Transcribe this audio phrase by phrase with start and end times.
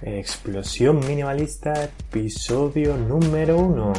[0.00, 3.92] Explosión Minimalista, episodio número uno.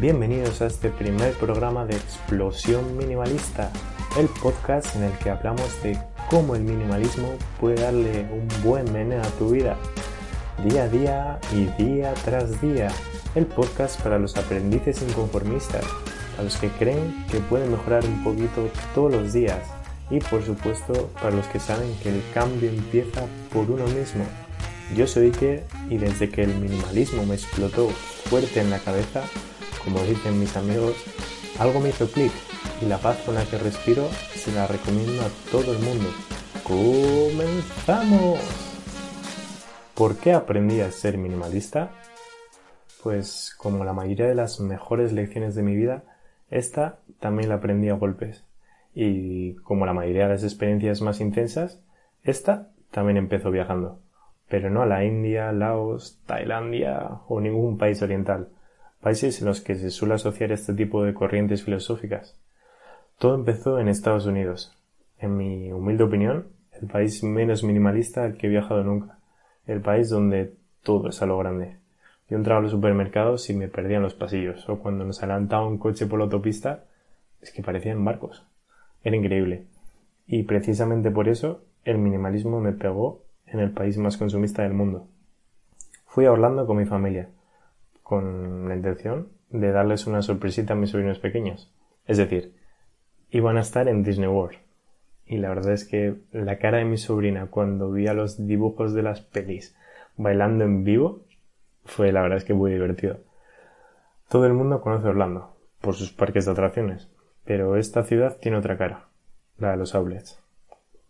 [0.00, 3.72] Bienvenidos a este primer programa de Explosión Minimalista,
[4.16, 5.98] el podcast en el que hablamos de
[6.30, 9.76] cómo el minimalismo puede darle un buen meneo a tu vida,
[10.68, 12.92] día a día y día tras día.
[13.34, 15.84] El podcast para los aprendices inconformistas,
[16.38, 19.79] a los que creen que pueden mejorar un poquito todos los días
[20.10, 24.24] y por supuesto para los que saben que el cambio empieza por uno mismo.
[24.96, 29.22] Yo soy Iker y desde que el minimalismo me explotó fuerte en la cabeza,
[29.84, 30.96] como dicen mis amigos,
[31.58, 32.32] algo me hizo clic
[32.82, 36.08] y la paz con la que respiro se la recomiendo a todo el mundo.
[36.64, 38.40] ¡Comenzamos!
[39.94, 41.90] ¿Por qué aprendí a ser minimalista?
[43.02, 46.02] Pues como la mayoría de las mejores lecciones de mi vida,
[46.50, 48.44] esta también la aprendí a golpes
[48.94, 51.82] y como la mayoría de las experiencias más intensas,
[52.22, 54.00] esta también empezó viajando,
[54.48, 58.48] pero no a la India, Laos, Tailandia o ningún país oriental,
[59.00, 62.38] países en los que se suele asociar este tipo de corrientes filosóficas.
[63.18, 64.76] Todo empezó en Estados Unidos,
[65.18, 66.48] en mi humilde opinión,
[66.80, 69.18] el país menos minimalista al que he viajado nunca,
[69.66, 71.76] el país donde todo es a lo grande.
[72.28, 75.66] Yo entraba a los supermercados y me perdía en los pasillos, o cuando nos adelantaba
[75.66, 76.84] un coche por la autopista,
[77.40, 78.46] es que parecían barcos.
[79.02, 79.66] Era increíble.
[80.26, 85.08] Y precisamente por eso el minimalismo me pegó en el país más consumista del mundo.
[86.06, 87.30] Fui a Orlando con mi familia,
[88.02, 91.72] con la intención de darles una sorpresita a mis sobrinos pequeños.
[92.06, 92.54] Es decir,
[93.30, 94.58] iban a estar en Disney World.
[95.24, 98.94] Y la verdad es que la cara de mi sobrina cuando vi a los dibujos
[98.94, 99.76] de las pelis
[100.16, 101.24] bailando en vivo
[101.84, 103.20] fue la verdad es que muy divertido.
[104.28, 107.10] Todo el mundo conoce Orlando por sus parques de atracciones,
[107.50, 109.08] pero esta ciudad tiene otra cara,
[109.58, 110.38] la de los outlets.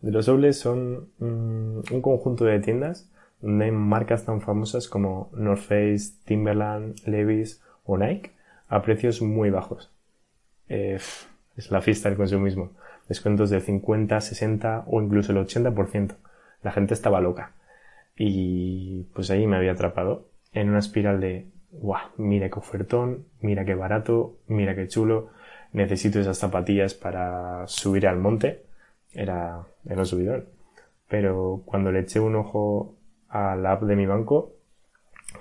[0.00, 5.28] De los outlets son mm, un conjunto de tiendas donde hay marcas tan famosas como
[5.34, 8.31] North Face, Timberland, Levi's o Nike
[8.69, 9.92] a precios muy bajos.
[10.70, 10.98] Eh,
[11.59, 12.70] es la fiesta del consumismo.
[13.06, 16.15] Descuentos del 50, 60 o incluso el 80%.
[16.62, 17.53] La gente estaba loca.
[18.16, 23.66] Y pues ahí me había atrapado en una espiral de, guau, mira qué ofertón, mira
[23.66, 25.28] qué barato, mira qué chulo,
[25.72, 28.64] necesito esas zapatillas para subir al monte,
[29.12, 30.47] era, era un subidón.
[31.08, 32.97] Pero cuando le eché un ojo
[33.28, 34.53] a la app de mi banco,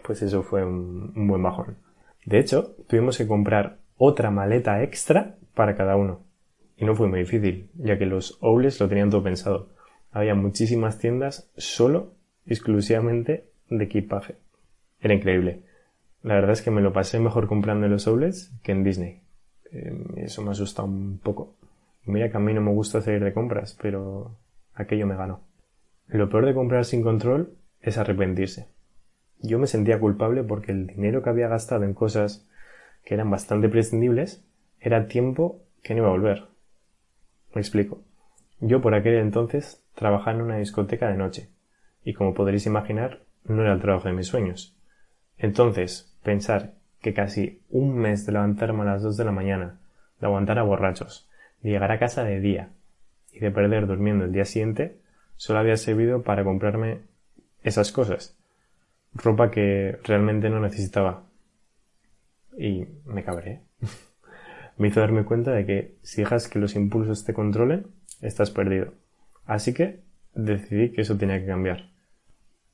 [0.03, 1.77] pues eso fue un, buen bajón.
[2.25, 6.21] De hecho, tuvimos que comprar otra maleta extra para cada uno.
[6.77, 9.69] Y no fue muy difícil, ya que los Owles lo tenían todo pensado.
[10.11, 12.13] Había muchísimas tiendas solo,
[12.45, 14.35] exclusivamente de equipaje.
[15.01, 15.61] Era increíble.
[16.23, 19.21] La verdad es que me lo pasé mejor comprando en los Owles que en Disney.
[19.71, 21.55] Eh, eso me asusta un poco.
[22.05, 24.35] Mira que a mí no me gusta salir de compras, pero
[24.73, 25.41] aquello me ganó.
[26.07, 28.67] Lo peor de comprar sin control es arrepentirse.
[29.41, 32.47] Yo me sentía culpable porque el dinero que había gastado en cosas
[33.05, 34.43] que eran bastante prescindibles
[34.79, 36.47] era tiempo que no iba a volver.
[37.53, 38.01] Me explico.
[38.59, 41.49] Yo por aquel entonces trabajaba en una discoteca de noche
[42.03, 44.75] y como podréis imaginar no era el trabajo de mis sueños.
[45.37, 49.79] Entonces, pensar que casi un mes de levantarme a las dos de la mañana,
[50.19, 51.29] de aguantar a borrachos,
[51.61, 52.69] de llegar a casa de día
[53.31, 54.97] y de perder durmiendo el día siguiente,
[55.37, 56.99] solo había servido para comprarme
[57.63, 58.37] esas cosas.
[59.13, 61.23] Ropa que realmente no necesitaba.
[62.57, 63.61] Y me cabré.
[64.77, 67.87] me hizo darme cuenta de que si dejas que los impulsos te controlen,
[68.21, 68.93] estás perdido.
[69.45, 70.01] Así que
[70.35, 71.89] decidí que eso tenía que cambiar.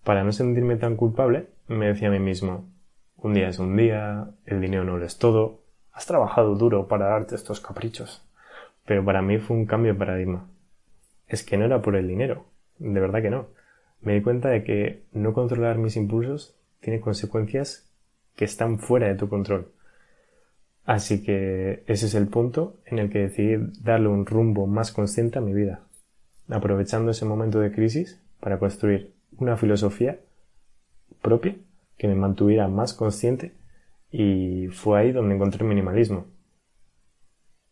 [0.03, 2.67] Para no sentirme tan culpable, me decía a mí mismo,
[3.17, 5.61] un día es un día, el dinero no lo es todo,
[5.91, 8.23] has trabajado duro para darte estos caprichos.
[8.85, 10.47] Pero para mí fue un cambio de paradigma.
[11.27, 12.45] Es que no era por el dinero,
[12.77, 13.47] de verdad que no.
[14.01, 17.89] Me di cuenta de que no controlar mis impulsos tiene consecuencias
[18.35, 19.71] que están fuera de tu control.
[20.85, 25.39] Así que ese es el punto en el que decidí darle un rumbo más consciente
[25.39, 25.81] a mi vida,
[26.47, 30.19] aprovechando ese momento de crisis para construir una filosofía
[31.23, 31.55] propia
[31.97, 33.55] que me mantuviera más consciente
[34.11, 36.27] y fue ahí donde encontré el minimalismo.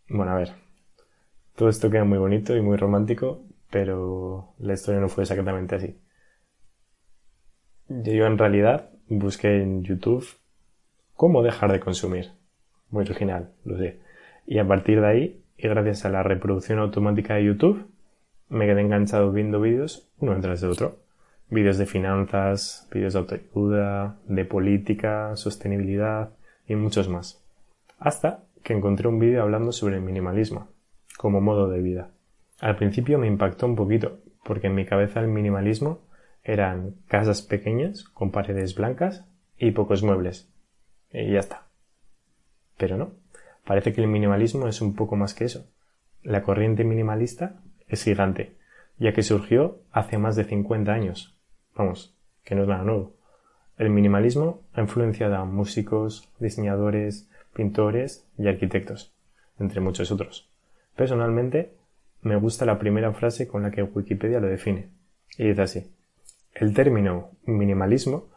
[0.10, 0.54] Bueno, a ver,
[1.56, 5.98] todo esto queda muy bonito y muy romántico, pero la historia no fue exactamente así.
[7.88, 10.26] Yo en realidad busqué en YouTube
[11.16, 12.32] cómo dejar de consumir.
[12.90, 14.00] Muy original, lo sé.
[14.46, 17.88] Y a partir de ahí, y gracias a la reproducción automática de YouTube,
[18.50, 21.04] me quedé enganchado viendo vídeos uno detrás de otro
[21.50, 26.32] vídeos de finanzas, vídeos de autoayuda, de política, sostenibilidad
[26.68, 27.44] y muchos más.
[28.00, 30.68] Hasta que encontré un vídeo hablando sobre el minimalismo
[31.18, 32.10] como modo de vida.
[32.60, 36.02] Al principio me impactó un poquito, porque en mi cabeza el minimalismo
[36.44, 39.26] eran casas pequeñas con paredes blancas
[39.58, 40.50] y pocos muebles.
[41.12, 41.68] Y ya está.
[42.78, 43.12] Pero no,
[43.66, 45.66] parece que el minimalismo es un poco más que eso.
[46.22, 48.56] La corriente minimalista es gigante,
[48.98, 51.38] ya que surgió hace más de 50 años.
[51.76, 53.14] Vamos, que no es nada nuevo.
[53.78, 59.14] El minimalismo ha influenciado a músicos, diseñadores, pintores y arquitectos,
[59.60, 60.50] entre muchos otros.
[60.96, 61.74] Personalmente,
[62.22, 64.90] me gusta la primera frase con la que Wikipedia lo define,
[65.38, 65.92] y dice así.
[66.54, 68.30] El término minimalismo,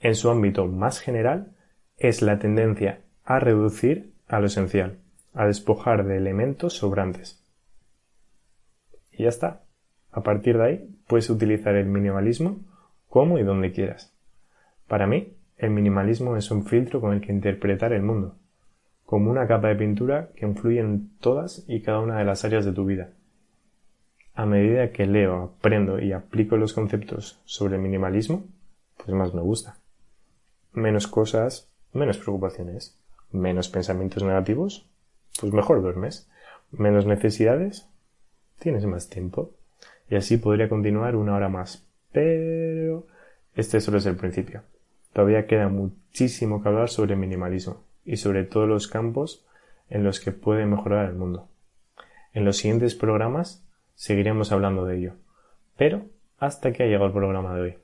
[0.00, 1.56] en su ámbito más general,
[1.96, 4.98] es la tendencia a reducir a lo esencial,
[5.34, 7.44] a despojar de elementos sobrantes.
[9.10, 9.64] Y ya está.
[10.12, 12.58] A partir de ahí puedes utilizar el minimalismo
[13.08, 14.12] como y donde quieras.
[14.86, 18.36] Para mí, el minimalismo es un filtro con el que interpretar el mundo,
[19.04, 22.64] como una capa de pintura que influye en todas y cada una de las áreas
[22.64, 23.10] de tu vida.
[24.34, 28.44] A medida que leo, aprendo y aplico los conceptos sobre minimalismo,
[28.96, 29.78] pues más me gusta.
[30.72, 32.96] Menos cosas, menos preocupaciones,
[33.32, 34.86] menos pensamientos negativos,
[35.40, 36.28] pues mejor duermes.
[36.70, 37.88] Menos necesidades,
[38.58, 39.52] tienes más tiempo.
[40.10, 41.86] Y así podría continuar una hora más.
[42.12, 43.06] Pero
[43.54, 44.62] este solo es el principio.
[45.12, 49.46] Todavía queda muchísimo que hablar sobre minimalismo y sobre todos los campos
[49.90, 51.48] en los que puede mejorar el mundo.
[52.32, 53.64] En los siguientes programas
[53.94, 55.12] seguiremos hablando de ello.
[55.76, 56.06] Pero
[56.38, 57.78] hasta que ha llegado el programa de hoy.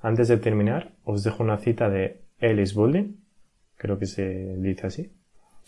[0.00, 3.20] Antes de terminar, os dejo una cita de Alice Boulding,
[3.76, 5.12] creo que se dice así,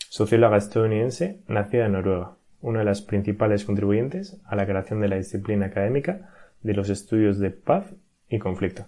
[0.09, 5.17] socióloga estadounidense nacida en Noruega, una de las principales contribuyentes a la creación de la
[5.17, 6.31] disciplina académica
[6.63, 7.87] de los estudios de paz
[8.29, 8.87] y conflicto.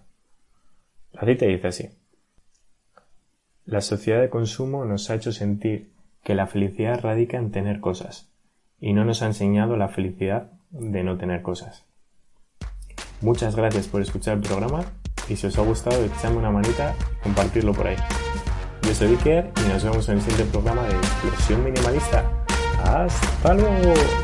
[1.13, 1.91] La cita dice así.
[3.65, 5.91] La sociedad de consumo nos ha hecho sentir
[6.25, 8.29] que la felicidad radica en tener cosas,
[8.81, 11.85] y no nos ha enseñado la felicidad de no tener cosas.
[13.21, 14.85] Muchas gracias por escuchar el programa
[15.29, 17.97] y si os ha gustado echadme una manita y compartirlo por ahí.
[18.83, 22.42] Yo soy Iker y nos vemos en el siguiente programa de Explosión Minimalista.
[22.85, 24.22] ¡Hasta luego!